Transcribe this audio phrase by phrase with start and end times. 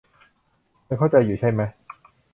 [0.87, 1.67] มึงเข้าใจอยู่ใช่มะ